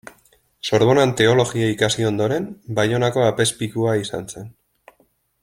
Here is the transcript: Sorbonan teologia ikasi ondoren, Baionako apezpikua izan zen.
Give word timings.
Sorbonan 0.69 1.11
teologia 1.19 1.67
ikasi 1.73 2.07
ondoren, 2.11 2.49
Baionako 2.81 3.27
apezpikua 3.27 3.95
izan 4.07 4.27
zen. 4.35 4.51